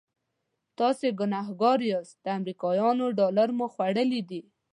[0.79, 4.41] تاسې ګنهګار یاست د امریکایانو ډالر مو خوړلي دي.